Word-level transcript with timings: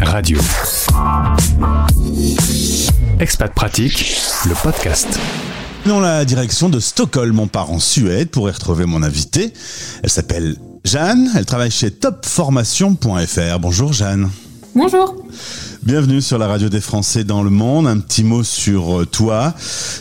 Radio. 0.00 0.38
Expat 3.20 3.54
Pratique, 3.54 4.16
le 4.46 4.54
podcast. 4.60 5.06
Dans 5.86 6.00
la 6.00 6.24
direction 6.24 6.68
de 6.68 6.80
Stockholm, 6.80 7.38
on 7.38 7.46
part 7.46 7.70
en 7.70 7.78
Suède 7.78 8.30
pour 8.30 8.48
y 8.48 8.52
retrouver 8.52 8.86
mon 8.86 9.04
invité. 9.04 9.52
Elle 10.02 10.10
s'appelle 10.10 10.56
Jeanne, 10.84 11.30
elle 11.36 11.46
travaille 11.46 11.70
chez 11.70 11.92
topformation.fr. 11.92 13.58
Bonjour 13.60 13.92
Jeanne. 13.92 14.28
Bonjour. 14.74 15.14
Bienvenue 15.82 16.20
sur 16.20 16.36
la 16.36 16.46
radio 16.46 16.68
des 16.68 16.82
Français 16.82 17.24
dans 17.24 17.42
le 17.42 17.48
monde. 17.48 17.86
Un 17.86 18.00
petit 18.00 18.22
mot 18.22 18.42
sur 18.42 19.00
euh, 19.00 19.06
toi. 19.06 19.54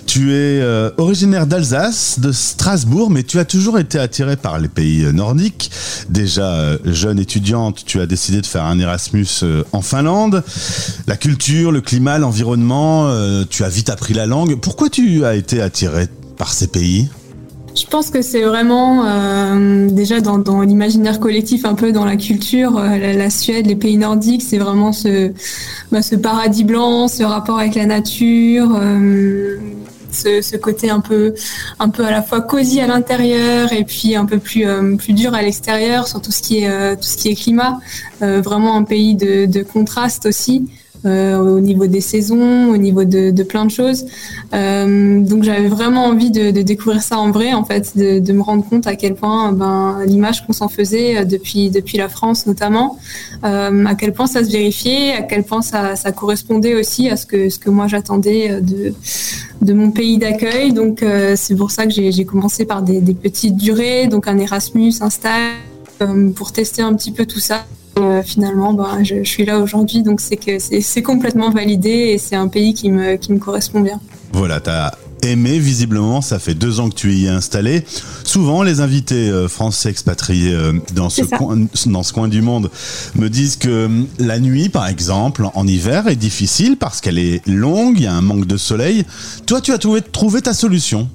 Tu 0.06 0.34
es 0.34 0.60
euh, 0.60 0.92
originaire 0.98 1.48
d'Alsace, 1.48 2.20
de 2.20 2.34
Strasbourg, 2.34 3.10
mais 3.10 3.24
tu 3.24 3.40
as 3.40 3.46
toujours 3.46 3.80
été 3.80 3.98
attirée 3.98 4.36
par 4.36 4.60
les 4.60 4.68
pays 4.68 5.06
euh, 5.06 5.14
nordiques. 5.14 5.72
Déjà 6.10 6.78
jeune 6.84 7.18
étudiante, 7.18 7.86
tu 7.86 8.02
as 8.02 8.08
décidé 8.08 8.42
de 8.42 8.46
faire 8.46 8.66
un 8.66 8.78
Erasmus 8.78 9.28
en 9.72 9.82
Finlande. 9.82 10.44
La 11.08 11.16
culture, 11.16 11.72
le 11.72 11.80
climat, 11.80 12.18
l'environnement, 12.18 13.10
tu 13.50 13.64
as 13.64 13.70
vite 13.70 13.90
appris 13.90 14.14
la 14.14 14.26
langue. 14.26 14.56
Pourquoi 14.56 14.90
tu 14.90 15.24
as 15.24 15.36
été 15.36 15.62
attirée 15.62 16.08
par 16.38 16.52
ces 16.52 16.68
pays? 16.68 17.08
Je 17.80 17.86
pense 17.88 18.10
que 18.10 18.22
c'est 18.22 18.42
vraiment 18.42 19.06
euh, 19.06 19.88
déjà 19.90 20.20
dans, 20.20 20.38
dans 20.38 20.62
l'imaginaire 20.62 21.20
collectif, 21.20 21.66
un 21.66 21.76
peu 21.76 21.92
dans 21.92 22.06
la 22.06 22.18
culture, 22.18 22.78
euh, 22.78 23.14
la, 23.14 23.30
Suède, 23.30 23.68
les 23.68 23.76
pays 23.76 23.98
nordiques, 23.98 24.42
c'est 24.42 24.58
vraiment 24.58 24.92
ce, 24.92 25.32
bah, 25.92 26.02
ce 26.02 26.16
paradis 26.16 26.64
blanc, 26.64 27.08
ce 27.08 27.24
rapport 27.24 27.60
avec 27.60 27.76
la 27.76 27.86
nature, 27.86 28.76
euh, 28.76 29.58
ce, 30.12 30.42
ce, 30.42 30.58
côté 30.58 30.90
un 30.90 31.00
peu, 31.00 31.34
un 31.80 31.90
peu 31.90 32.04
à 32.04 32.12
la 32.12 32.22
fois 32.22 32.42
cosy 32.42 32.82
à 32.82 32.88
l'intérieur 32.88 33.72
et 33.72 33.86
puis 33.86 34.16
un 34.16 34.26
peu 34.26 34.40
plus, 34.40 34.66
plus 34.98 35.14
dur 35.14 35.34
à 35.34 35.42
l'extérieur 35.42 36.08
sur 36.08 36.22
tout 36.22 36.32
ce 36.32 36.42
qui 36.42 36.64
est, 36.64 36.96
tout 36.98 37.08
ce 37.08 37.16
qui 37.16 37.30
est 37.30 37.36
climat. 37.36 37.80
vraiment 38.20 38.76
un 38.76 38.84
pays 38.84 39.16
de, 39.16 39.46
de 39.46 39.64
contraste 39.64 40.26
aussi. 40.26 40.68
Euh, 41.06 41.38
au 41.38 41.62
niveau 41.62 41.88
des 41.88 42.02
saisons, 42.02 42.72
au 42.74 42.76
niveau 42.76 43.06
de, 43.06 43.44
plein 43.44 43.64
de 43.64 43.72
choses. 43.72 44.06
Euh, 44.54 45.22
donc 45.22 45.44
j'avais 45.44 45.70
vraiment 45.70 46.04
envie 46.04 46.30
de, 46.30 46.52
découvrir 46.52 47.02
ça 47.02 47.18
en 47.18 47.32
vrai, 47.32 47.54
en 47.54 47.64
fait, 47.64 47.96
de, 47.96 48.34
me 48.34 48.42
rendre 48.42 48.68
compte 48.68 48.86
à 48.86 48.98
quel 48.98 49.16
point 49.16 49.54
ben, 49.54 50.00
l'image 50.06 50.46
qu'on 50.46 50.52
s'en 50.52 50.68
faisait 50.68 51.20
euh, 51.20 51.24
depuis, 51.24 51.70
depuis 51.70 51.98
la 51.98 52.10
France 52.10 52.48
notamment, 52.48 52.98
à 53.44 53.96
quel 53.98 54.12
point 54.12 54.28
ça 54.28 54.44
se 54.44 54.52
vérifiait, 54.52 55.14
à 55.14 55.22
quel 55.22 55.44
point 55.44 55.62
ça, 55.62 55.96
correspondait 56.12 56.76
aussi 56.76 57.10
à 57.10 57.16
ce 57.16 57.26
que, 57.26 57.50
ce 57.50 57.60
que 57.60 57.70
moi 57.70 57.88
j'attendais 57.88 58.60
de, 58.62 58.94
de 59.62 59.74
mon 59.74 59.92
pays 59.92 60.18
d'accueil. 60.18 60.74
Donc 60.74 61.04
c'est 61.36 61.56
pour 61.56 61.72
ça 61.72 61.86
que 61.86 61.94
j'ai 61.94 62.26
commencé 62.26 62.66
par 62.66 62.82
des, 62.82 63.00
des, 63.00 63.14
petites 63.14 63.56
durées, 63.56 64.08
donc 64.08 64.28
un 64.28 64.38
Erasmus, 64.38 64.96
un 65.00 65.10
stage, 65.10 65.54
pour 66.36 66.52
tester 66.52 66.82
un 66.82 66.94
petit 66.94 67.12
peu 67.12 67.26
tout 67.26 67.40
ça 67.40 67.66
euh, 68.00 68.24
finalement, 68.24 68.74
ben, 68.74 69.04
je, 69.04 69.24
suis 69.24 69.46
là 69.46 69.60
aujourd'hui, 69.60 70.04
donc 70.04 70.22
c'est 70.22 70.38
que 70.38 70.58
c'est 70.60 71.02
complètement 71.02 71.52
validé 71.52 71.90
et 71.90 72.18
c'est 72.18 72.36
un 72.36 72.48
pays 72.48 72.74
qui 72.74 72.92
me, 72.92 73.16
qui 73.16 73.32
me 73.32 73.40
correspond 73.40 73.82
bien. 73.82 74.00
Voilà, 74.34 74.60
tu 74.60 74.70
as 74.70 74.98
aimé 75.24 75.60
visiblement, 75.60 76.22
ça 76.22 76.40
fait 76.40 76.54
deux 76.54 76.80
ans 76.80 76.90
que 76.90 76.96
tu 76.96 77.14
y 77.14 77.26
es 77.26 77.30
installé. 77.30 77.84
Souvent, 78.24 78.64
les 78.64 78.80
invités 78.80 79.30
euh, 79.30 79.48
français 79.48 79.90
expatriés 79.90 80.54
euh, 80.54 80.74
dans, 80.94 81.10
ce 81.10 81.24
coin, 81.24 81.66
dans 81.88 82.04
ce 82.04 82.14
coin 82.14 82.28
du 82.28 82.42
monde 82.42 82.70
me 83.16 83.30
disent 83.30 83.58
que 83.58 83.90
la 84.18 84.40
nuit, 84.40 84.70
par 84.70 84.88
exemple, 84.88 85.48
en 85.54 85.68
hiver, 85.68 86.08
est 86.08 86.16
difficile 86.16 86.78
parce 86.78 87.02
qu'elle 87.02 87.20
est 87.20 87.46
longue, 87.48 87.96
il 87.98 88.04
y 88.04 88.08
a 88.08 88.14
un 88.14 88.22
manque 88.22 88.46
de 88.46 88.58
soleil. 88.58 89.04
Toi, 89.46 89.62
tu 89.62 89.74
as 89.74 89.78
trouvé, 89.78 90.02
trouvé 90.02 90.42
ta 90.42 90.54
solution 90.54 91.10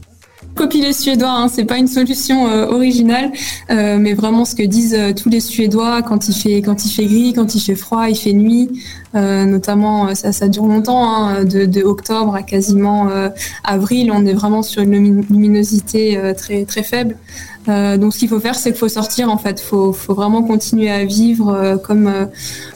copie 0.55 0.80
les 0.80 0.92
Suédois, 0.92 1.30
hein, 1.30 1.48
c'est 1.48 1.64
pas 1.64 1.77
une 1.77 1.88
solution 1.88 2.47
euh, 2.47 2.66
originale, 2.66 3.33
euh, 3.70 3.98
mais 3.98 4.14
vraiment 4.14 4.44
ce 4.44 4.55
que 4.55 4.62
disent 4.62 4.94
euh, 4.94 5.12
tous 5.12 5.28
les 5.28 5.41
Suédois 5.41 6.02
quand 6.02 6.28
il 6.28 6.34
fait 6.34 6.62
quand 6.62 6.84
il 6.84 6.91
fait 6.91 7.06
gris, 7.06 7.33
quand 7.34 7.55
il 7.55 7.60
fait 7.60 7.74
froid, 7.74 8.08
il 8.08 8.16
fait 8.16 8.33
nuit, 8.33 8.70
notamment 9.14 10.14
ça, 10.14 10.32
ça 10.32 10.48
dure 10.48 10.66
longtemps, 10.66 11.08
hein, 11.08 11.44
de, 11.44 11.66
de, 11.66 11.82
octobre 11.82 12.34
à 12.34 12.42
quasiment 12.42 13.09
avril, 13.62 14.10
on 14.12 14.26
est 14.26 14.32
vraiment 14.32 14.62
sur 14.62 14.82
une 14.82 15.22
luminosité 15.31 16.20
très 16.37 16.64
très 16.64 16.82
faible. 16.82 17.16
donc 17.66 18.12
ce 18.12 18.19
qu'il 18.19 18.28
faut 18.28 18.41
faire, 18.41 18.56
c'est 18.56 18.70
qu'il 18.70 18.78
faut 18.78 18.88
sortir 18.88 19.31
en 19.31 19.38
fait, 19.38 19.60
faut 19.60 19.93
faut 19.93 20.14
vraiment 20.14 20.43
continuer 20.43 20.91
à 20.91 21.04
vivre 21.04 21.81
comme 21.84 22.10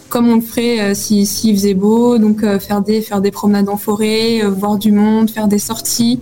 comme 0.08 0.28
on 0.28 0.36
le 0.36 0.40
ferait 0.40 0.94
s'il 0.94 1.26
si, 1.26 1.52
faisait 1.54 1.74
beau, 1.74 2.18
donc 2.18 2.40
faire 2.58 2.82
des 2.82 3.00
faire 3.02 3.20
des 3.20 3.30
promenades 3.30 3.68
en 3.68 3.76
forêt, 3.76 4.40
voir 4.42 4.78
du 4.78 4.92
monde, 4.92 5.30
faire 5.30 5.48
des 5.48 5.58
sorties. 5.58 6.20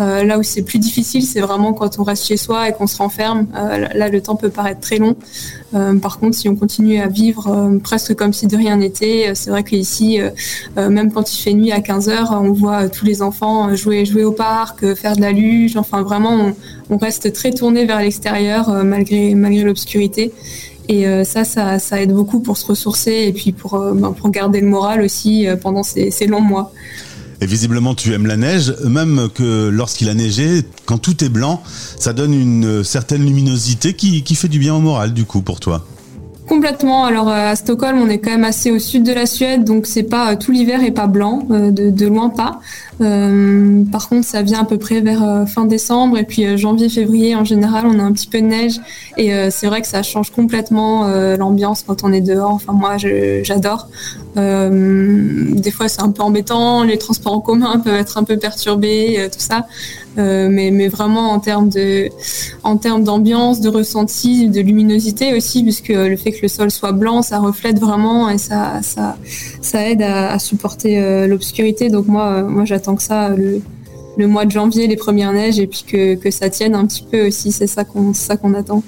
Euh, 0.00 0.24
là 0.24 0.38
où 0.38 0.42
c'est 0.42 0.62
plus 0.62 0.78
difficile, 0.78 1.22
c'est 1.22 1.40
vraiment 1.40 1.72
quand 1.72 1.98
on 1.98 2.02
reste 2.02 2.26
chez 2.26 2.36
soi 2.36 2.68
et 2.68 2.72
qu'on 2.72 2.86
se 2.86 2.96
renferme. 2.96 3.46
Euh, 3.56 3.86
là, 3.94 4.08
le 4.08 4.20
temps 4.20 4.34
peut 4.34 4.48
paraître 4.48 4.80
très 4.80 4.98
long. 4.98 5.16
Euh, 5.74 5.96
par 5.98 6.18
contre, 6.18 6.36
si 6.36 6.48
on 6.48 6.56
continue 6.56 7.00
à 7.00 7.06
vivre 7.06 7.78
presque 7.82 8.14
comme 8.14 8.32
si 8.32 8.46
de 8.46 8.56
rien 8.56 8.76
n'était, 8.76 9.32
c'est 9.34 9.50
vrai 9.50 9.62
qu'ici, 9.62 10.20
même 10.76 11.12
quand 11.12 11.32
il 11.32 11.40
fait 11.40 11.52
nuit 11.52 11.72
à 11.72 11.80
15 11.80 12.08
heures, 12.08 12.38
on 12.40 12.52
voit 12.52 12.88
tous 12.88 13.04
les 13.04 13.22
enfants 13.22 13.74
jouer, 13.74 14.04
jouer 14.04 14.24
au 14.24 14.32
parc, 14.32 14.94
faire 14.94 15.16
de 15.16 15.20
la 15.20 15.32
luge. 15.32 15.76
Enfin, 15.76 16.02
vraiment, 16.02 16.52
on, 16.90 16.96
reste 16.96 17.32
très 17.32 17.50
tourné 17.50 17.86
vers 17.86 18.00
l'extérieur 18.00 18.84
malgré, 18.84 19.34
malgré 19.34 19.64
l'obscurité. 19.64 20.32
Et 20.88 21.06
ça, 21.24 21.44
ça, 21.44 21.78
ça, 21.78 22.02
aide 22.02 22.12
beaucoup 22.12 22.40
pour 22.40 22.58
se 22.58 22.66
ressourcer 22.66 23.24
et 23.26 23.32
puis 23.32 23.52
pour, 23.52 23.78
ben, 23.78 24.12
pour 24.12 24.30
garder 24.30 24.60
le 24.60 24.66
moral 24.66 25.00
aussi 25.00 25.46
pendant 25.62 25.82
ces, 25.82 26.10
ces 26.10 26.26
longs 26.26 26.42
mois. 26.42 26.72
Et 27.40 27.46
visiblement, 27.46 27.94
tu 27.94 28.12
aimes 28.12 28.26
la 28.26 28.36
neige, 28.36 28.74
même 28.84 29.28
que 29.34 29.68
lorsqu'il 29.68 30.08
a 30.08 30.14
neigé, 30.14 30.62
quand 30.86 30.98
tout 30.98 31.24
est 31.24 31.28
blanc, 31.28 31.62
ça 31.98 32.12
donne 32.12 32.32
une 32.32 32.84
certaine 32.84 33.24
luminosité 33.24 33.94
qui, 33.94 34.22
qui 34.22 34.34
fait 34.34 34.48
du 34.48 34.58
bien 34.58 34.74
au 34.74 34.80
moral, 34.80 35.12
du 35.14 35.24
coup, 35.24 35.40
pour 35.40 35.60
toi. 35.60 35.86
Complètement. 36.54 37.04
Alors 37.04 37.30
euh, 37.30 37.50
à 37.50 37.56
Stockholm, 37.56 37.98
on 38.00 38.08
est 38.08 38.18
quand 38.18 38.30
même 38.30 38.44
assez 38.44 38.70
au 38.70 38.78
sud 38.78 39.02
de 39.02 39.12
la 39.12 39.26
Suède, 39.26 39.64
donc 39.64 39.86
c'est 39.86 40.04
pas 40.04 40.30
euh, 40.30 40.36
tout 40.36 40.52
l'hiver 40.52 40.84
et 40.84 40.92
pas 40.92 41.08
blanc, 41.08 41.42
euh, 41.50 41.72
de, 41.72 42.06
loin 42.06 42.28
pas. 42.28 42.60
par 43.90 44.08
contre, 44.08 44.24
ça 44.24 44.42
vient 44.42 44.60
à 44.60 44.64
peu 44.64 44.78
près 44.78 45.00
vers 45.00 45.48
fin 45.48 45.64
décembre 45.64 46.16
et 46.16 46.22
puis 46.22 46.56
janvier, 46.56 46.88
février 46.88 47.34
en 47.34 47.44
général, 47.44 47.86
on 47.86 47.98
a 47.98 48.02
un 48.04 48.12
petit 48.12 48.28
peu 48.28 48.40
de 48.40 48.46
neige 48.46 48.80
et 49.16 49.32
c'est 49.50 49.66
vrai 49.66 49.80
que 49.80 49.88
ça 49.88 50.04
change 50.04 50.30
complètement 50.30 51.08
l'ambiance 51.36 51.82
quand 51.84 52.04
on 52.04 52.12
est 52.12 52.20
dehors. 52.20 52.52
Enfin 52.52 52.72
moi, 52.72 52.98
j'adore. 53.42 53.88
des 54.36 55.70
fois, 55.72 55.88
c'est 55.88 56.02
un 56.02 56.12
peu 56.12 56.22
embêtant, 56.22 56.84
les 56.84 56.98
transports 56.98 57.32
en 57.32 57.40
commun 57.40 57.80
peuvent 57.80 57.96
être 57.96 58.16
un 58.16 58.24
peu 58.24 58.36
perturbés, 58.36 59.28
tout 59.32 59.40
ça. 59.40 59.66
Euh, 60.18 60.48
mais, 60.50 60.88
vraiment 60.88 61.32
en 61.32 61.40
termes 61.40 61.68
de, 61.68 62.08
en 62.62 62.76
termes 62.76 63.02
d'ambiance, 63.04 63.60
de 63.60 63.68
ressenti, 63.68 64.48
de 64.48 64.60
luminosité 64.60 65.34
aussi, 65.34 65.62
puisque 65.62 65.88
le 65.88 66.16
fait 66.16 66.32
que 66.32 66.42
le 66.42 66.48
sol 66.48 66.70
soit 66.70 66.92
blanc, 66.92 67.22
ça 67.22 67.38
reflète 67.38 67.80
vraiment 67.80 68.28
et 68.30 68.38
ça, 68.38 68.80
ça, 68.82 69.16
aide 69.90 70.02
à, 70.02 70.32
à 70.32 70.38
supporter 70.38 71.00
euh, 71.00 71.26
l'obscurité. 71.26 71.90
Donc 71.90 72.06
moi, 72.06 72.26
euh, 72.26 72.48
moi 72.48 72.64
j'attends 72.64 72.94
que 72.94 73.02
ça 73.02 73.30
le, 73.30 73.60
le, 74.16 74.26
mois 74.28 74.44
de 74.44 74.52
janvier, 74.52 74.86
les 74.86 74.96
premières 74.96 75.32
neiges, 75.32 75.58
et 75.58 75.66
puis 75.66 75.84
que, 75.86 76.14
que 76.14 76.30
ça 76.30 76.48
tienne 76.48 76.74
un 76.74 76.86
petit 76.86 77.04
peu 77.10 77.26
aussi. 77.26 77.50
C'est 77.50 77.66
ça 77.66 77.84
qu'on, 77.84 78.14
ça 78.14 78.36
qu'on 78.36 78.54
attend. 78.54 78.82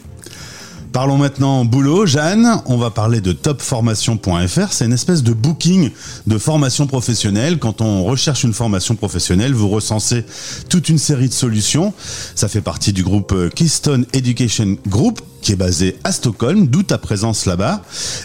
Parlons 0.97 1.19
maintenant 1.19 1.67
boulot. 1.67 2.07
Jeanne, 2.07 2.62
on 2.65 2.79
va 2.79 2.89
parler 2.89 3.21
de 3.21 3.33
topformation.fr. 3.33 4.73
C'est 4.73 4.87
une 4.87 4.95
espèce 4.95 5.23
de 5.23 5.34
booking 5.34 5.91
de 6.27 6.39
formation 6.39 6.87
professionnelle. 6.87 7.59
Quand 7.59 7.83
on 7.83 8.03
recherche 8.03 8.45
une 8.45 8.55
formation 8.55 8.95
professionnelle, 8.95 9.53
vous 9.53 9.69
recensez 9.69 10.25
toute 10.71 10.89
une 10.89 10.97
série 10.97 11.29
de 11.29 11.35
solutions. 11.35 11.93
Ça 12.35 12.49
fait 12.49 12.62
partie 12.62 12.95
du 12.95 13.03
groupe 13.03 13.35
Keystone 13.55 14.06
Education 14.15 14.79
Group 14.89 15.21
qui 15.43 15.53
est 15.53 15.56
basé 15.56 15.99
à 16.03 16.12
Stockholm, 16.12 16.67
d'où 16.67 16.83
ta 16.83 16.97
présence 16.97 17.45
là-bas. 17.45 17.83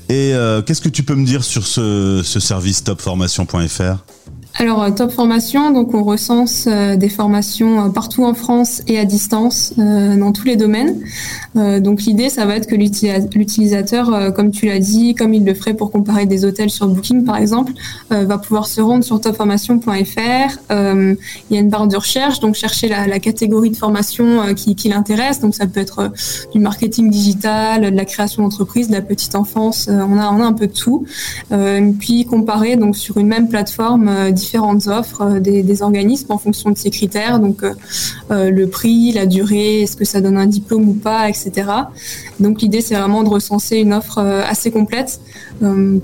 Et 0.07 0.33
euh, 0.33 0.61
qu'est-ce 0.61 0.79
que 0.79 0.87
tu 0.87 1.03
peux 1.03 1.15
me 1.15 1.25
dire 1.25 1.43
sur 1.43 1.67
ce, 1.67 2.21
ce 2.23 2.39
service 2.39 2.85
topformation.fr 2.85 3.97
alors, 4.55 4.83
euh, 4.83 4.91
Top 4.91 5.11
Formation, 5.11 5.71
donc 5.71 5.93
on 5.93 6.03
recense 6.03 6.65
euh, 6.67 6.95
des 6.95 7.09
formations 7.09 7.85
euh, 7.85 7.89
partout 7.89 8.25
en 8.25 8.33
France 8.33 8.81
et 8.87 8.99
à 8.99 9.05
distance 9.05 9.73
dans 9.77 10.31
tous 10.33 10.45
les 10.45 10.55
domaines. 10.55 10.99
donc 11.55 12.03
l'idée, 12.03 12.29
ça 12.29 12.45
va 12.45 12.55
être 12.55 12.67
que 12.67 12.75
l'utilisateur, 12.75 14.33
comme 14.33 14.51
tu 14.51 14.67
l'as 14.67 14.79
dit, 14.79 15.15
comme 15.15 15.33
il 15.33 15.43
le 15.45 15.53
ferait 15.53 15.73
pour 15.73 15.91
comparer 15.91 16.25
des 16.25 16.45
hôtels 16.45 16.69
sur 16.69 16.87
Booking 16.87 17.25
par 17.25 17.37
exemple, 17.37 17.73
va 18.09 18.37
pouvoir 18.37 18.67
se 18.67 18.81
rendre 18.81 19.03
sur 19.03 19.19
topformation.fr. 19.19 19.89
il 20.69 21.17
y 21.51 21.57
a 21.57 21.59
une 21.59 21.69
barre 21.69 21.87
de 21.87 21.97
recherche, 21.97 22.39
donc 22.39 22.55
chercher 22.55 22.87
la, 22.89 23.19
catégorie 23.19 23.69
de 23.69 23.75
formation 23.75 24.53
qui, 24.55 24.89
l'intéresse. 24.89 25.39
Donc 25.39 25.55
ça 25.55 25.67
peut 25.67 25.79
être 25.79 26.11
du 26.53 26.59
marketing 26.59 27.09
digital, 27.09 27.91
de 27.91 27.95
la 27.95 28.05
création 28.05 28.43
d'entreprise, 28.43 28.87
de 28.87 28.93
la 28.93 29.01
petite 29.01 29.35
enfance. 29.35 29.89
on 29.89 30.17
a 30.17 30.23
a 30.23 30.29
un 30.29 30.53
peu 30.53 30.67
de 30.67 30.73
tout. 30.73 31.05
puis 31.99 32.25
comparer 32.25 32.75
donc 32.75 32.95
sur 32.95 33.17
une 33.17 33.27
même 33.27 33.49
plateforme 33.49 34.31
différentes 34.41 34.87
offres 34.87 35.21
euh, 35.21 35.39
des, 35.39 35.81
organismes 35.81 36.31
en 36.31 36.37
fonction 36.37 36.69
de 36.71 36.77
ces 36.77 36.89
critères, 36.89 37.39
donc 37.39 37.63
euh, 37.63 37.73
euh, 38.31 38.49
le 38.49 38.67
prix, 38.67 39.11
la 39.11 39.25
durée, 39.25 39.81
est-ce 39.81 39.95
que 39.95 40.05
ça 40.05 40.19
donne 40.19 40.37
un 40.37 40.47
diplôme 40.47 40.89
ou 40.89 40.93
pas, 40.93 41.29
etc. 41.29 41.51
Donc 42.39 42.61
l'idée 42.61 42.81
c'est 42.81 42.95
vraiment 42.95 43.23
de 43.23 43.29
recenser 43.29 43.77
une 43.77 43.93
offre 43.93 44.19
assez 44.19 44.71
complète 44.71 45.21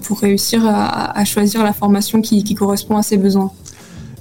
pour 0.04 0.19
réussir 0.19 0.62
à, 0.66 1.25
choisir 1.25 1.63
la 1.63 1.74
formation 1.74 2.22
qui 2.22 2.56
correspond 2.56 2.98
à 2.98 3.04
ses 3.04 3.18
besoins. 3.18 3.51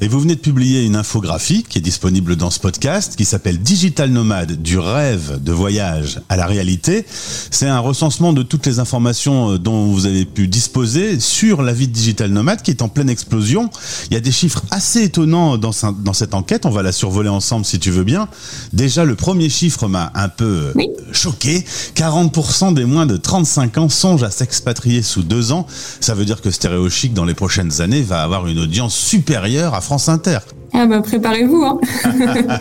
Et 0.02 0.08
vous 0.08 0.20
venez 0.20 0.34
de 0.34 0.40
publier 0.40 0.84
une 0.84 0.94
infographie 0.94 1.62
qui 1.62 1.78
est 1.78 1.81
disponible 1.81 2.37
dans 2.37 2.50
ce 2.50 2.60
podcast 2.60 3.16
qui 3.16 3.25
s'appelle 3.25 3.58
Digital 3.58 4.10
Nomade 4.10 4.60
du 4.60 4.78
rêve 4.78 5.43
de 5.43 5.52
voyage 5.52 6.20
à 6.28 6.37
la 6.37 6.44
réalité. 6.44 7.06
C'est 7.50 7.66
un 7.66 7.78
recensement 7.78 8.34
de 8.34 8.43
toutes 8.43 8.66
les 8.66 8.78
informations 8.78 9.52
euh, 9.52 9.58
dont 9.58 9.87
vous 9.87 10.04
avez 10.04 10.26
pu 10.26 10.48
disposer 10.48 11.19
sur 11.19 11.62
la 11.62 11.72
vie 11.72 11.88
de 11.88 11.94
digital 11.94 12.31
nomade 12.31 12.60
qui 12.60 12.70
est 12.70 12.82
en 12.82 12.88
pleine 12.88 13.08
explosion. 13.08 13.70
Il 14.10 14.14
y 14.14 14.19
a 14.19 14.20
des 14.20 14.32
chiffres 14.32 14.62
assez 14.70 15.04
étonnants 15.04 15.56
dans, 15.56 15.70
dans 16.04 16.12
cette 16.12 16.34
enquête. 16.34 16.66
On 16.66 16.70
va 16.70 16.82
la 16.82 16.93
survoler 16.93 17.31
ensemble 17.31 17.64
si 17.64 17.78
tu 17.78 17.90
veux 17.90 18.04
bien. 18.04 18.28
Déjà, 18.75 19.06
le 19.06 19.14
premier 19.14 19.48
chiffre 19.48 19.88
m'a 19.88 20.12
un 20.14 20.28
peu 20.28 20.72
euh, 20.76 20.82
choqué. 21.12 21.64
40% 21.94 22.75
des 22.75 22.84
moins 22.84 23.06
de 23.06 23.16
35 23.16 23.78
ans 23.78 23.88
songent 23.88 24.25
à 24.25 24.31
s'expatrier 24.31 25.02
sous 25.02 25.22
deux 25.22 25.52
ans. 25.52 25.66
Ça 26.00 26.12
veut 26.12 26.26
dire 26.26 26.43
que 26.43 26.50
Stéréo 26.50 26.90
Chic, 26.90 27.14
dans 27.14 27.25
les 27.25 27.34
prochaines 27.34 27.81
années, 27.81 28.02
va 28.02 28.22
avoir 28.22 28.46
une 28.46 28.58
audience 28.58 28.94
supérieure 28.94 29.72
à 29.72 29.81
France 29.87 30.09
Inter. 30.09 30.38
Ah 30.73 30.85
bah 30.87 31.00
préparez-vous. 31.00 31.65
Hein. 31.65 31.81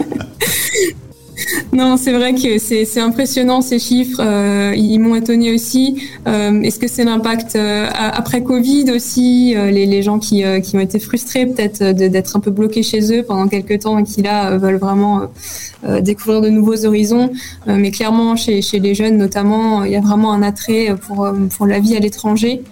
Non, 1.73 1.97
c'est 1.97 2.13
vrai 2.13 2.33
que 2.33 2.57
c'est 2.57 3.01
impressionnant 3.01 3.59
ces 3.59 3.79
chiffres. 3.79 4.21
Euh, 4.21 4.73
ils 4.75 4.99
m'ont 4.99 5.15
étonné 5.15 5.53
aussi. 5.53 6.01
Euh, 6.25 6.61
est-ce 6.61 6.79
que 6.79 6.87
c'est 6.87 7.03
l'impact 7.03 7.57
euh, 7.57 7.89
après 7.91 8.43
Covid 8.43 8.91
aussi, 8.91 9.53
les, 9.53 9.85
les, 9.85 10.01
gens 10.01 10.17
qui, 10.17 10.43
qui, 10.63 10.77
ont 10.77 10.79
été 10.79 10.99
frustrés 10.99 11.45
peut-être 11.45 11.83
d'être 11.83 12.37
un 12.37 12.39
peu 12.39 12.51
bloqués 12.51 12.83
chez 12.83 13.13
eux 13.13 13.23
pendant 13.23 13.49
quelques 13.49 13.79
temps 13.79 13.97
et 13.97 14.03
qui 14.03 14.21
là 14.21 14.57
veulent 14.57 14.77
vraiment 14.77 15.23
découvrir 15.99 16.39
de 16.41 16.49
nouveaux 16.49 16.85
horizons? 16.85 17.29
mais 17.67 17.91
clairement, 17.91 18.37
chez, 18.37 18.61
chez, 18.61 18.79
les 18.79 18.95
jeunes 18.95 19.17
notamment, 19.17 19.83
il 19.83 19.91
y 19.91 19.97
a 19.97 20.01
vraiment 20.01 20.31
un 20.31 20.43
attrait 20.43 20.95
pour, 21.01 21.27
pour 21.57 21.67
la 21.67 21.79
vie 21.79 21.97
à 21.97 21.99
l'étranger. 21.99 22.63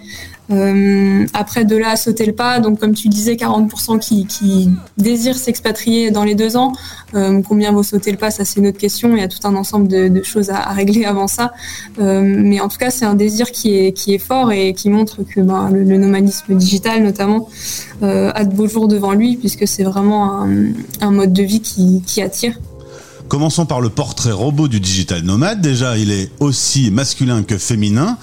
Euh, 0.50 1.26
après, 1.32 1.64
de 1.64 1.76
là 1.76 1.90
à 1.90 1.96
sauter 1.96 2.26
le 2.26 2.34
pas, 2.34 2.60
donc 2.60 2.78
comme 2.78 2.94
tu 2.94 3.08
disais, 3.08 3.34
40% 3.34 3.98
qui, 3.98 4.26
qui 4.26 4.70
désirent 4.98 5.36
s'expatrier 5.36 6.10
dans 6.10 6.24
les 6.24 6.34
deux 6.34 6.56
ans. 6.56 6.72
Euh, 7.14 7.40
combien 7.42 7.72
vaut 7.72 7.82
sauter 7.82 8.10
le 8.10 8.18
pas 8.18 8.30
Ça, 8.30 8.44
c'est 8.44 8.60
une 8.60 8.66
autre 8.66 8.78
question. 8.78 9.14
Il 9.16 9.20
y 9.20 9.22
a 9.22 9.28
tout 9.28 9.38
un 9.44 9.54
ensemble 9.54 9.88
de, 9.88 10.22
choses 10.22 10.50
à, 10.50 10.70
régler 10.72 11.04
avant 11.04 11.28
ça. 11.28 11.52
Euh, 11.98 12.20
mais 12.22 12.60
en 12.60 12.68
tout 12.68 12.78
cas, 12.78 12.90
c'est 12.90 13.04
un 13.04 13.14
désir 13.14 13.50
qui 13.52 13.74
est, 13.74 14.18
fort 14.18 14.52
et 14.52 14.74
qui 14.74 14.90
montre 14.90 15.22
que 15.22 15.40
ben, 15.40 15.70
le, 15.70 15.96
nomadisme 15.96 16.54
digital, 16.54 17.02
notamment, 17.02 17.48
a 18.02 18.44
de 18.44 18.54
beaux 18.54 18.68
jours 18.68 18.86
devant 18.86 19.12
lui, 19.12 19.36
puisque 19.36 19.66
c'est 19.66 19.84
vraiment 19.84 20.46
un, 21.00 21.10
mode 21.10 21.32
de 21.32 21.42
vie 21.42 21.60
qui 21.60 22.22
attire. 22.22 22.58
Commençons 23.34 23.66
par 23.66 23.80
le 23.80 23.90
portrait 23.90 24.30
robot 24.30 24.68
du 24.68 24.78
digital 24.78 25.22
nomade. 25.22 25.60
Déjà, 25.60 25.98
il 25.98 26.12
est 26.12 26.30
aussi 26.38 26.92
masculin 26.92 27.42
que 27.42 27.58
féminin, 27.58 28.16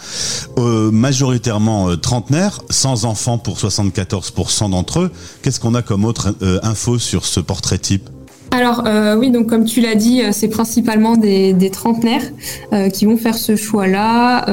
euh, 0.58 0.90
majoritairement 0.90 1.90
euh, 1.90 1.98
trentenaire, 1.98 2.62
sans 2.70 3.04
enfants 3.04 3.38
pour 3.38 3.58
74% 3.58 4.70
d'entre 4.70 5.02
eux. 5.02 5.12
Qu'est-ce 5.42 5.60
qu'on 5.60 5.76
a 5.76 5.82
comme 5.82 6.06
autre 6.06 6.34
euh, 6.42 6.62
info 6.64 6.98
sur 6.98 7.26
ce 7.26 7.42
portrait 7.42 7.78
type? 7.78 8.10
Alors 8.54 8.84
euh, 8.86 9.16
oui, 9.16 9.32
donc 9.32 9.48
comme 9.48 9.64
tu 9.64 9.80
l'as 9.80 9.96
dit, 9.96 10.22
euh, 10.22 10.32
c'est 10.34 10.50
principalement 10.50 11.16
des, 11.16 11.54
des 11.54 11.70
trentenaires 11.70 12.26
euh, 12.74 12.90
qui 12.90 13.06
vont 13.06 13.16
faire 13.16 13.38
ce 13.38 13.56
choix-là. 13.56 14.46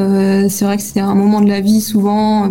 C'est 0.48 0.64
vrai 0.64 0.76
que 0.76 0.82
c'est 0.84 1.00
un 1.00 1.16
moment 1.16 1.40
de 1.40 1.48
la 1.48 1.60
vie 1.60 1.80
souvent, 1.80 2.50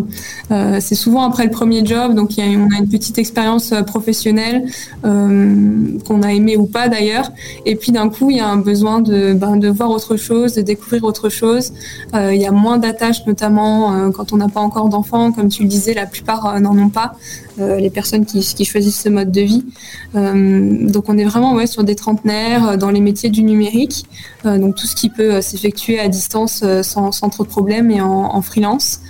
c'est 0.50 0.96
souvent 0.96 1.24
après 1.24 1.46
le 1.46 1.52
premier 1.52 1.86
job, 1.86 2.14
donc 2.14 2.38
y 2.38 2.42
a, 2.42 2.46
on 2.46 2.70
a 2.76 2.80
une 2.80 2.90
petite 2.90 3.18
expérience 3.18 3.74
professionnelle 3.86 4.66
qu'on 5.04 6.22
a 6.22 6.34
aimé 6.34 6.58
ou 6.58 6.66
pas 6.66 6.90
d'ailleurs, 6.90 7.32
et 7.66 7.76
puis 7.76 7.92
d'un 7.92 8.10
coup 8.10 8.30
il 8.30 8.38
y 8.38 8.40
a 8.40 8.48
un 8.48 8.58
besoin 8.58 9.00
de, 9.00 9.34
ben, 9.34 9.58
de 9.58 9.70
voir 9.70 9.92
autre 9.92 10.18
chose, 10.18 10.54
de 10.56 10.62
découvrir 10.62 11.04
autre 11.04 11.30
chose. 11.30 11.74
Il 12.14 12.42
y 12.42 12.46
a 12.46 12.52
moins 12.52 12.78
d'attaches, 12.78 13.26
notamment 13.26 14.12
quand 14.12 14.34
on 14.34 14.38
n'a 14.38 14.50
pas 14.50 14.62
encore 14.62 14.90
d'enfants, 14.90 15.32
comme 15.32 15.50
tu 15.50 15.64
le 15.64 15.70
disais, 15.70 15.94
la 15.94 16.06
plupart 16.06 16.60
n'en 16.60 16.78
ont 16.78 16.90
pas. 16.90 17.14
Les 17.58 17.90
personnes 17.90 18.26
qui, 18.26 18.66
choisissent 18.66 19.02
ce 19.02 19.10
mode 19.10 19.32
de 19.32 19.42
vie. 19.42 19.66
donc 20.14 21.10
on 21.10 21.18
est 21.18 21.26
vraiment 21.26 21.54
ouais, 21.54 21.68
sur 21.68 21.84
des 21.84 21.96
trentenaires, 21.96 22.70
euh, 22.70 22.78
dans 22.78 22.90
les 22.90 23.02
métiers 23.02 23.30
du 23.30 23.44
numérique, 23.44 24.06
euh, 24.46 24.58
donc 24.58 24.76
tout 24.76 24.88
ce 24.88 24.96
qui 24.96 25.10
peut 25.10 25.36
euh, 25.36 25.42
s'effectuer 25.42 26.00
à 26.00 26.08
distance 26.08 26.64
sans, 26.82 27.12
trop 27.30 27.44
de 27.44 27.50
problèmes 27.50 27.92
et 27.92 28.02
en 28.02 28.42
freelance. 28.42 29.02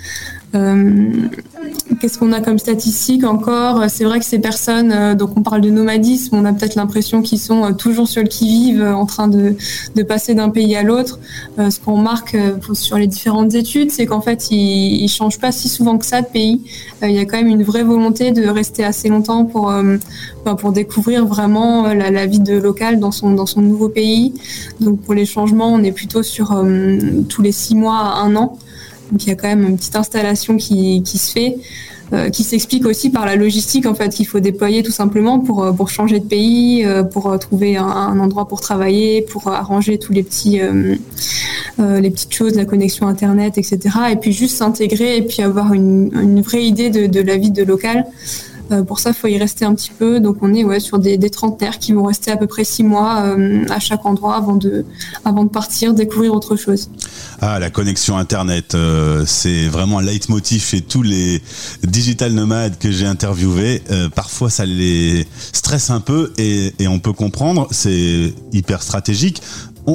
Euh, 1.98 2.00
Qu'est-ce 2.00 2.18
qu'on 2.18 2.32
a 2.32 2.40
comme 2.40 2.58
statistique 2.58 3.24
encore? 3.24 3.84
C'est 3.88 4.04
vrai 4.04 4.18
que 4.18 4.24
ces 4.24 4.38
personnes, 4.38 4.92
euh, 4.92 5.14
donc 5.14 5.36
on 5.36 5.42
parle 5.42 5.60
de 5.60 5.70
nomadisme, 5.70 6.36
on 6.36 6.44
a 6.44 6.52
peut-être 6.52 6.74
l'impression 6.74 7.22
qu'ils 7.22 7.38
sont 7.38 7.64
euh, 7.64 7.72
toujours 7.72 8.08
sur 8.08 8.22
le 8.22 8.28
qui-vive, 8.28 8.82
en 8.82 9.06
train 9.06 9.28
de, 9.28 9.56
passer 10.02 10.34
d'un 10.34 10.50
pays 10.50 10.74
à 10.76 10.82
l'autre. 10.82 11.18
Euh, 11.58 11.70
ce 11.70 11.80
qu'on 11.80 11.96
remarque 11.96 12.36
sur 12.72 12.96
les 12.96 13.06
différentes 13.06 13.54
études, 13.54 13.90
c'est 13.90 14.06
qu'en 14.06 14.20
fait, 14.20 14.50
ils, 14.50 15.02
ils 15.02 15.08
changent 15.08 15.38
pas 15.38 15.52
si 15.52 15.68
souvent 15.68 15.98
que 15.98 16.06
ça 16.06 16.22
de 16.22 16.26
pays. 16.26 16.62
il 17.02 17.10
y 17.10 17.18
a 17.18 17.24
quand 17.24 17.36
même 17.36 17.48
une 17.48 17.62
vraie 17.62 17.82
volonté 17.82 18.30
de 18.32 18.46
rester 18.48 18.84
assez 18.84 19.08
longtemps 19.08 19.44
pour 19.44 19.72
pour 20.58 20.72
découvrir 20.72 21.26
vraiment 21.26 21.92
la, 21.92 22.10
la, 22.10 22.26
vie 22.26 22.40
de 22.40 22.56
local 22.56 22.98
dans 22.98 23.10
son 23.10 23.32
dans 23.32 23.44
son 23.44 23.60
nouveau 23.60 23.88
pays. 23.88 24.32
Donc 24.80 25.00
pour 25.02 25.14
les 25.14 25.26
changements, 25.26 25.68
on 25.68 25.82
est 25.82 25.92
plutôt 25.92 26.22
sur 26.22 26.56
tous 27.28 27.42
les 27.42 27.52
six 27.52 27.74
mois 27.74 27.98
à 27.98 28.20
un 28.22 28.34
an. 28.36 28.58
Donc 29.10 29.24
il 29.24 29.28
y 29.28 29.32
a 29.32 29.34
quand 29.34 29.48
même 29.48 29.66
une 29.66 29.76
petite 29.76 29.96
installation 29.96 30.56
qui, 30.56 31.02
se 31.04 31.32
fait, 31.32 31.56
euh, 32.12 32.30
qui 32.30 32.44
s'explique 32.44 32.86
aussi 32.86 33.10
par 33.10 33.26
la 33.26 33.36
logistique 33.36 33.86
en 33.86 33.94
fait 33.94 34.10
qu'il 34.10 34.26
faut 34.26 34.40
déployer 34.40 34.82
tout 34.82 34.92
simplement 34.92 35.38
pour 35.38 35.62
euh, 35.62 35.72
pour 35.72 35.90
changer 35.90 36.20
de 36.20 36.26
pays, 36.26 36.84
euh, 36.84 37.02
pour 37.02 37.38
trouver 37.38 37.76
un, 37.76 38.18
endroit 38.18 38.48
pour 38.48 38.60
travailler, 38.60 39.22
pour 39.22 39.48
arranger 39.48 39.98
tous 39.98 40.12
les 40.12 40.22
petits 40.22 40.60
les 41.78 42.10
petites 42.10 42.34
choses, 42.34 42.54
la 42.54 42.64
connexion 42.64 43.06
internet, 43.06 43.56
etc. 43.56 43.78
Et 44.10 44.16
puis 44.16 44.32
juste 44.32 44.56
s'intégrer 44.56 45.16
et 45.16 45.22
puis 45.22 45.42
avoir 45.42 45.72
une, 45.72 46.42
vraie 46.42 46.64
idée 46.64 46.90
de 46.90 47.20
la 47.20 47.36
vie 47.36 47.52
de 47.52 47.62
local. 47.62 48.04
Euh, 48.70 48.82
pour 48.82 48.98
ça, 48.98 49.10
il 49.10 49.14
faut 49.14 49.28
y 49.28 49.38
rester 49.38 49.64
un 49.64 49.74
petit 49.74 49.90
peu. 49.90 50.20
Donc, 50.20 50.38
on 50.42 50.52
est 50.54 50.64
ouais, 50.64 50.80
sur 50.80 50.98
des, 50.98 51.16
des 51.16 51.30
trentenaires 51.30 51.78
qui 51.78 51.92
vont 51.92 52.04
rester 52.04 52.30
à 52.30 52.36
peu 52.36 52.46
près 52.46 52.64
six 52.64 52.84
mois 52.84 53.22
euh, 53.22 53.64
à 53.70 53.80
chaque 53.80 54.04
endroit 54.04 54.36
avant 54.36 54.56
de, 54.56 54.84
partir, 55.52 55.94
découvrir 55.94 56.34
autre 56.34 56.56
chose. 56.56 56.90
Ah, 57.40 57.58
la 57.58 57.70
connexion 57.70 58.18
Internet, 58.18 58.74
euh, 58.74 59.24
c'est 59.26 59.68
vraiment 59.68 59.98
un 59.98 60.02
leitmotiv 60.02 60.62
chez 60.62 60.80
tous 60.80 61.02
les 61.02 61.42
digital 61.84 62.32
nomades 62.32 62.78
que 62.78 62.90
j'ai 62.90 63.06
interviewés. 63.06 63.82
Parfois, 64.14 64.50
ça 64.50 64.66
les 64.66 65.26
stresse 65.52 65.90
un 65.90 66.00
peu 66.00 66.32
et 66.38 66.72
on 66.88 66.98
peut 66.98 67.12
comprendre. 67.12 67.68
C'est 67.70 68.34
hyper 68.52 68.82
stratégique. 68.82 69.42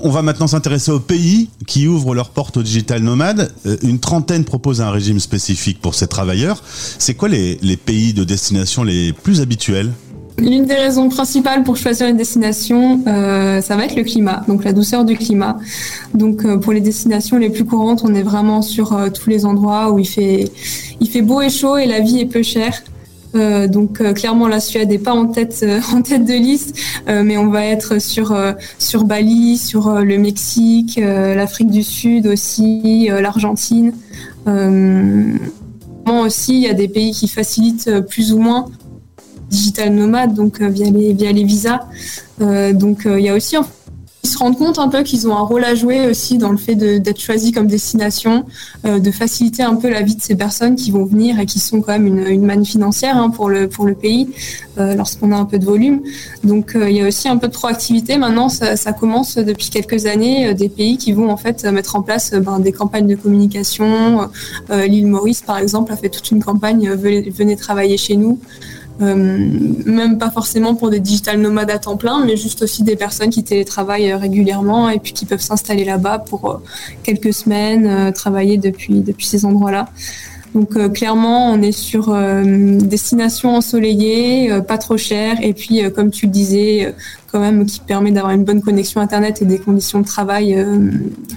On 0.01 0.10
va 0.10 0.24
maintenant 0.24 0.48
s'intéresser 0.48 0.92
aux 0.92 1.00
pays 1.00 1.51
qui 1.68 1.88
ouvrent 1.88 2.16
leurs 2.16 2.31
portes 2.31 2.57
aux 2.57 2.63
digital 2.63 3.04
nomades. 3.04 3.54
Euh, 3.68 3.78
une 3.84 4.00
trentaine 4.00 4.44
propose 4.44 4.81
un 4.81 4.90
régime 4.90 5.19
spécifique 5.19 5.80
pour 5.80 5.94
ces 5.94 6.07
travailleurs. 6.07 6.63
C'est 6.98 7.13
quoi 7.13 7.30
les, 7.30 7.78
pays 7.78 8.12
de 8.13 8.24
destination 8.24 8.84
les 8.84 9.13
plus 9.13 9.40
habituels? 9.40 9.92
L'une 10.40 10.66
des 10.66 10.74
raisons 10.74 11.10
principales 11.10 11.62
pour 11.62 11.78
choisir 11.78 12.07
une 12.07 12.18
destination, 12.18 13.04
euh, 13.06 13.62
ça 13.62 13.75
va 13.75 13.86
être 13.86 13.95
le 13.95 14.04
climat, 14.04 14.42
donc 14.48 14.63
la 14.63 14.74
douceur 14.74 15.06
du 15.06 15.16
climat. 15.16 15.60
Donc 16.16 16.44
euh, 16.44 16.57
pour 16.57 16.74
les 16.74 16.81
destinations 16.81 17.38
les 17.38 17.51
plus 17.51 17.66
courantes, 17.66 18.01
on 18.04 18.16
est 18.16 18.24
vraiment 18.24 18.63
sur 18.63 18.98
tous 19.13 19.30
les 19.30 19.45
endroits 19.45 19.92
où 19.92 20.00
il 20.00 20.07
fait 20.07 21.21
beau 21.21 21.40
et 21.42 21.52
chaud 21.52 21.78
et 21.78 21.85
la 21.85 22.00
vie 22.00 22.19
est 22.19 22.26
peu 22.26 22.42
chère. 22.42 22.81
Euh, 23.35 23.68
donc 23.68 23.99
euh, 23.99 24.13
clairement 24.13 24.47
la 24.47 24.59
Suède 24.59 24.90
n'est 24.90 24.99
pas 24.99 25.13
en 25.13 25.25
tête 25.25 25.61
euh, 25.63 25.80
en 25.94 26.02
tête 26.02 26.25
de 26.25 26.33
liste, 26.33 26.78
mais 27.07 27.37
on 27.37 27.47
va 27.47 27.66
être 27.66 27.99
sur 27.99 28.33
Bali, 29.06 29.57
sur 29.57 29.92
le 29.92 30.18
Mexique, 30.18 30.99
l'Afrique 31.02 31.69
du 31.69 31.83
Sud 31.83 32.28
aussi, 32.28 33.07
l'Argentine. 33.09 33.94
aussi, 36.07 36.56
il 36.56 36.61
y 36.61 36.68
a 36.68 36.73
des 36.73 36.87
pays 36.87 37.11
qui 37.11 37.28
facilitent 37.28 38.02
plus 38.09 38.33
ou 38.33 38.40
moins 38.40 38.66
digital 39.49 39.94
nomade, 39.94 40.33
donc 40.33 40.61
via 40.61 40.90
les 40.90 41.44
visas. 41.44 41.81
donc 42.40 43.02
il 43.06 43.21
y 43.23 43.30
a 43.30 43.35
aussi 43.35 43.57
se 44.33 44.37
rendent 44.37 44.57
compte 44.57 44.80
un 44.80 44.90
peu 44.90 45.04
qu'ils 45.04 45.28
ont 45.28 45.35
un 45.35 45.42
rôle 45.42 45.63
à 45.63 45.75
jouer 45.75 46.07
aussi 46.07 46.37
dans 46.37 46.52
le 46.52 46.57
fait 46.57 46.75
d'être 46.75 47.19
choisis 47.19 47.52
comme 47.52 47.68
destination, 47.68 48.45
euh, 48.85 48.99
de 48.99 49.11
faciliter 49.11 49.63
un 49.63 49.75
peu 49.75 49.90
la 49.90 50.02
vie 50.02 50.16
de 50.16 50.21
ces 50.21 50.35
personnes 50.35 50.75
qui 50.75 50.92
vont 50.92 51.06
venir 51.06 51.40
et 51.40 51.45
qui 51.45 51.59
sont 51.59 51.81
quand 51.81 51.94
même 51.94 52.07
une, 52.07 52.45
manne 52.45 52.66
financière 52.66 53.18
hein, 53.18 53.30
pour, 53.30 53.49
le, 53.49 53.69
pour 53.69 53.85
le 53.85 53.94
pays 53.94 54.30
euh, 54.78 54.95
lorsqu'on 54.95 55.31
a 55.31 55.37
un 55.37 55.45
peu 55.45 55.59
de 55.59 55.66
volume. 55.66 56.02
Donc 56.44 56.75
euh, 56.75 56.90
il 56.90 56.97
y 56.97 57.02
a 57.02 57.07
aussi 57.07 57.30
un 57.30 57.37
peu 57.37 57.47
de 57.47 57.54
proactivité. 57.54 58.18
Maintenant, 58.18 58.49
ça, 58.49 58.94
commence 58.94 59.37
depuis 59.37 59.69
quelques 59.69 60.06
années, 60.06 60.54
des 60.54 60.69
pays 60.69 60.97
qui 60.97 61.13
vont 61.13 61.30
en 61.30 61.37
fait 61.37 61.63
mettre 61.66 61.95
en 61.95 62.02
place 62.02 62.33
ben, 62.33 62.59
des 62.59 62.71
campagnes 62.71 63.07
de 63.07 63.16
communication. 63.16 64.30
L'île 64.69 65.07
Maurice, 65.07 65.42
par 65.42 65.57
exemple, 65.57 65.92
a 65.92 65.97
fait 65.97 66.09
toute 66.09 66.30
une 66.31 66.44
campagne 66.44 66.90
venez 66.92 67.56
travailler 67.56 67.97
chez 67.97 68.16
nous. 68.16 68.40
Euh, 69.02 69.16
même 69.85 70.19
pas 70.19 70.30
forcément 70.30 70.76
pour 70.76 70.92
des 70.92 71.00
digital 71.00 71.40
nomades 71.40 71.71
à 71.71 71.80
temps 71.80 71.97
plein, 71.97 72.23
mais 72.26 72.38
juste 72.38 72.62
aussi 72.62 72.83
des 72.83 72.95
personnes 72.95 73.31
qui 73.31 73.44
télétravaillent 73.44 74.14
régulièrement 74.14 74.90
et 74.90 75.00
puis 75.00 75.14
qui 75.14 75.26
peuvent 75.26 75.42
s'installer 75.42 75.83
là-bas 75.83 76.19
pour 76.19 76.50
euh, 76.50 76.57
quelques 77.02 77.33
semaines, 77.33 77.88
euh, 77.88 78.12
travailler 78.12 78.57
depuis, 78.57 79.02
depuis 79.02 79.26
ces 79.26 79.45
endroits-là. 79.45 79.90
Donc 80.54 80.76
euh, 80.76 80.88
clairement, 80.88 81.52
on 81.52 81.62
est 81.62 81.71
sur 81.71 82.09
euh, 82.09 82.44
destination 82.80 83.56
ensoleillée, 83.56 84.52
euh, 84.52 84.62
pas 84.62 84.78
trop 84.78 84.97
cher, 84.97 85.38
et 85.42 85.54
puis 85.54 85.81
comme 85.92 86.12
tu 86.12 86.28
le 86.28 86.31
disais, 86.31 86.94
quand 87.31 87.40
même 87.40 87.66
qui 87.66 87.80
permet 87.80 88.12
d'avoir 88.12 88.33
une 88.33 88.44
bonne 88.44 88.62
connexion 88.62 89.02
internet 89.02 89.42
et 89.42 89.45
des 89.45 89.57
conditions 89.57 90.00
de 90.00 90.06
travail 90.06 90.64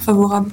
favorables. 0.02 0.50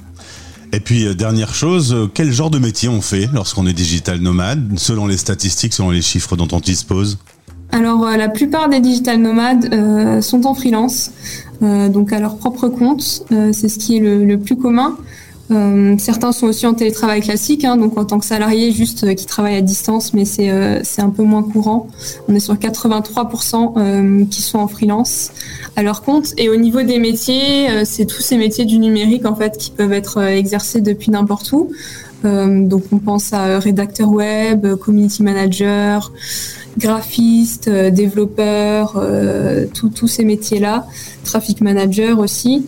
Et 0.74 0.80
puis, 0.80 1.06
euh, 1.06 1.14
dernière 1.14 1.54
chose, 1.54 1.94
euh, 1.94 2.10
quel 2.12 2.32
genre 2.32 2.50
de 2.50 2.58
métier 2.58 2.88
on 2.88 3.00
fait 3.00 3.28
lorsqu'on 3.32 3.64
est 3.64 3.72
digital 3.72 4.18
nomade, 4.18 4.76
selon 4.76 5.06
les 5.06 5.16
statistiques, 5.16 5.72
selon 5.72 5.90
les 5.90 6.02
chiffres 6.02 6.34
dont 6.34 6.48
on 6.50 6.58
dispose? 6.58 7.18
Alors 7.70 8.04
la 8.16 8.28
plupart 8.28 8.68
des 8.68 8.80
digital 8.80 9.20
nomades 9.20 10.22
sont 10.22 10.46
en 10.46 10.54
freelance, 10.54 11.10
donc 11.60 12.12
à 12.12 12.20
leur 12.20 12.36
propre 12.36 12.68
compte. 12.68 13.24
c'est 13.52 13.68
ce 13.68 13.78
qui 13.78 13.96
est 13.96 14.00
le 14.00 14.36
plus 14.36 14.54
commun. 14.56 14.96
Euh, 15.50 15.96
certains 15.98 16.32
sont 16.32 16.46
aussi 16.46 16.66
en 16.66 16.74
télétravail 16.74 17.20
classique, 17.20 17.64
hein, 17.64 17.76
donc 17.76 17.98
en 17.98 18.04
tant 18.04 18.18
que 18.18 18.24
salarié 18.24 18.72
juste 18.72 19.04
euh, 19.04 19.14
qui 19.14 19.26
travaillent 19.26 19.56
à 19.56 19.60
distance, 19.60 20.14
mais 20.14 20.24
c'est 20.24 20.50
euh, 20.50 20.80
un 20.98 21.10
peu 21.10 21.22
moins 21.22 21.42
courant. 21.42 21.86
On 22.28 22.34
est 22.34 22.40
sur 22.40 22.54
83% 22.54 24.28
qui 24.28 24.42
sont 24.42 24.58
en 24.58 24.68
freelance 24.68 25.30
à 25.76 25.82
leur 25.82 26.02
compte. 26.02 26.32
Et 26.38 26.48
au 26.48 26.56
niveau 26.56 26.82
des 26.82 26.98
métiers, 26.98 27.84
c'est 27.84 28.06
tous 28.06 28.22
ces 28.22 28.36
métiers 28.36 28.64
du 28.64 28.78
numérique 28.78 29.26
en 29.26 29.34
fait 29.34 29.56
qui 29.58 29.70
peuvent 29.70 29.92
être 29.92 30.22
exercés 30.22 30.80
depuis 30.80 31.10
n'importe 31.10 31.52
où. 31.52 31.70
donc 32.22 32.84
on 32.92 32.98
pense 32.98 33.32
à 33.32 33.58
rédacteur 33.58 34.10
web, 34.10 34.74
community 34.76 35.22
manager, 35.22 36.12
graphiste, 36.78 37.68
développeur, 37.68 39.04
tous 39.74 40.08
ces 40.08 40.24
métiers-là, 40.24 40.86
traffic 41.24 41.60
manager 41.60 42.18
aussi. 42.18 42.64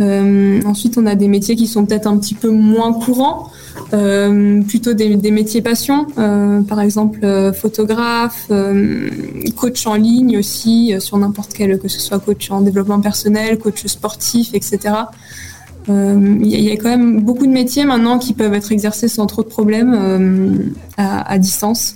Euh, 0.00 0.60
ensuite, 0.64 0.98
on 0.98 1.06
a 1.06 1.14
des 1.14 1.28
métiers 1.28 1.56
qui 1.56 1.66
sont 1.66 1.86
peut-être 1.86 2.06
un 2.06 2.18
petit 2.18 2.34
peu 2.34 2.50
moins 2.50 2.92
courants, 2.92 3.50
euh, 3.92 4.62
plutôt 4.62 4.92
des, 4.94 5.16
métiers 5.30 5.62
passion, 5.62 6.06
euh, 6.18 6.62
par 6.62 6.80
exemple 6.80 7.20
euh, 7.24 7.52
photographe, 7.52 8.46
euh, 8.50 9.08
coach 9.56 9.86
en 9.86 9.94
ligne 9.94 10.38
aussi, 10.38 10.94
sur 10.98 11.18
n'importe 11.18 11.52
quel, 11.52 11.78
que 11.78 11.88
ce 11.88 12.00
soit 12.00 12.18
coach 12.18 12.50
en 12.50 12.60
développement 12.60 13.00
personnel, 13.00 13.58
coach 13.58 13.86
sportif, 13.86 14.50
etc. 14.54 14.94
Il 15.88 16.46
y, 16.48 16.72
a 16.72 16.76
quand 16.76 16.88
même 16.88 17.20
beaucoup 17.20 17.46
de 17.46 17.52
métiers 17.52 17.84
maintenant 17.84 18.18
qui 18.18 18.32
peuvent 18.32 18.54
être 18.54 18.72
exercés 18.72 19.06
sans 19.06 19.26
trop 19.26 19.44
de 19.44 19.48
problèmes 19.48 20.74
à, 20.96 21.38
distance. 21.38 21.94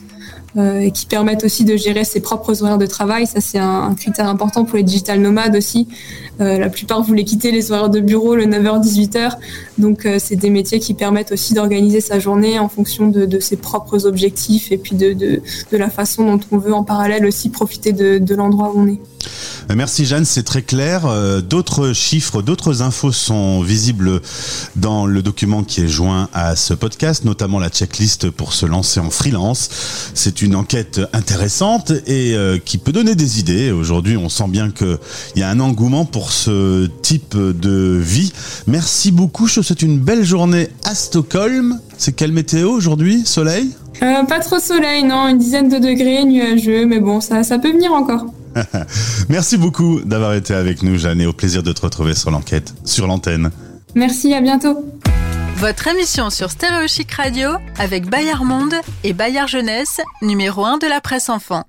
Euh, 0.57 0.81
et 0.81 0.91
qui 0.91 1.07
permettent 1.07 1.45
aussi 1.45 1.65
de 1.65 1.77
gérer 1.77 2.03
ses 2.03 2.19
propres 2.19 2.65
horaires 2.65 2.79
de 2.79 2.87
travail. 2.87 3.25
Ça, 3.25 3.41
c'est 3.41 3.59
un, 3.59 3.95
critère 3.95 4.27
important 4.27 4.65
pour 4.65 4.79
les 4.79 4.83
digital 4.83 5.21
nomades 5.21 5.55
aussi. 5.55 5.87
Euh, 6.41 6.59
la 6.59 6.69
plupart 6.69 7.03
voulaient 7.03 7.23
quitter 7.23 7.53
les 7.53 7.71
horaires 7.71 7.89
de 7.89 8.01
bureau 8.01 8.35
le 8.35 8.47
9h-18h. 8.47 9.37
Donc, 9.79 10.07
euh, 10.07 10.17
c'est 10.19 10.35
des 10.35 10.51
métiers 10.51 10.81
qui 10.81 10.95
permettent 10.95 11.31
aussi 11.31 11.55
d'organiser 11.55 12.01
sa 12.01 12.19
journée 12.19 12.59
en 12.59 12.69
fonction 12.69 13.07
de, 13.07 13.39
ses 13.39 13.59
propres 13.59 14.07
objectifs 14.07 14.73
et 14.73 14.79
puis 14.79 14.97
de, 14.97 15.41
la 15.71 15.89
façon 15.89 16.25
dont 16.25 16.41
on 16.51 16.59
veut 16.59 16.75
en 16.75 16.83
parallèle 16.83 17.27
aussi 17.27 17.51
profiter 17.51 17.93
de 17.93 18.35
l'endroit 18.35 18.73
où 18.75 18.81
on 18.81 18.89
est. 18.89 19.01
Euh, 19.71 19.75
merci 19.77 20.05
Jeanne, 20.05 20.25
c'est 20.25 20.43
très 20.43 20.63
clair. 20.63 21.07
Euh, 21.07 21.41
d'autres 21.41 21.93
chiffres, 21.93 22.43
d'autres 22.43 22.83
infos 22.83 23.13
sont 23.13 23.63
visibles 23.63 24.21
dans 24.77 25.07
le 25.07 25.23
document 25.23 25.63
qui 25.63 25.83
est 25.83 25.89
joint 25.89 26.29
à 26.33 26.57
ce 26.57 26.75
podcast, 26.75 27.25
notamment 27.25 27.59
la 27.59 27.69
checklist 27.69 28.31
pour 28.31 28.53
se 28.53 28.67
lancer 28.67 29.01
en 29.01 29.11
freelance. 29.11 29.69
C'est 30.15 30.43
une 30.43 30.57
enquête 30.57 31.01
intéressante 31.13 31.93
et 32.07 32.35
euh, 32.35 32.59
qui 32.59 32.79
peut 32.79 32.93
donner 32.93 33.15
des 33.15 33.39
idées. 33.39 33.71
Aujourd'hui, 33.71 34.17
on 34.17 34.29
sent 34.29 34.49
bien 34.49 34.71
qu'il 34.71 34.99
y 35.37 35.43
a 35.43 35.49
un 35.49 35.61
engouement 35.61 36.05
pour 36.05 36.33
ce 36.33 36.87
type 37.03 37.37
de 37.37 37.99
vie. 38.03 38.33
Merci 38.67 39.13
beaucoup. 39.13 39.47
Je 39.47 39.61
vous 39.61 39.63
souhaite 39.63 39.83
une 39.83 40.01
belle 40.01 40.25
journée 40.25 40.69
à 40.85 40.95
Stockholm. 40.95 41.79
C'est 41.97 42.13
quelle 42.13 42.33
météo 42.33 42.71
aujourd'hui? 42.71 43.23
Soleil? 43.25 43.71
Pas 44.01 44.41
trop 44.41 44.59
soleil, 44.59 45.05
non. 45.05 45.29
Une 45.29 45.39
dizaine 45.39 45.69
de 45.69 45.77
degrés, 45.77 46.25
nuageux, 46.25 46.87
mais 46.87 47.01
bon, 47.01 47.21
ça, 47.21 47.45
ça 47.45 47.59
peut 47.59 47.71
venir 47.71 47.93
encore. 47.93 48.25
Merci 49.29 49.57
beaucoup 49.57 50.01
d'avoir 50.01 50.35
été 50.35 50.55
avec 50.55 50.83
nous, 50.83 50.99
Jeanne, 50.99 51.21
et 51.21 51.27
au 51.27 51.33
plaisir 51.33 51.63
de 51.63 51.73
te 51.73 51.83
retrouver 51.83 52.15
sur 52.15 52.31
l'enquête, 52.31 52.75
sur 52.85 53.07
l'antenne. 53.07 53.51
Merci, 53.95 54.35
à 54.35 54.41
bientôt. 54.41 54.85
Votre 55.57 55.89
émission 55.89 56.31
sur 56.31 56.51
Stéréo 56.51 56.87
Radio 57.17 57.51
avec 57.79 58.09
Bayard 58.09 58.45
Monde 58.45 58.75
et 59.05 59.13
Bayard 59.13 59.49
Jeunesse, 59.49 60.01
numéro 60.23 60.65
1 60.65 60.79
de 60.79 60.87
la 60.87 61.01
presse 61.01 61.29
enfant. 61.29 61.65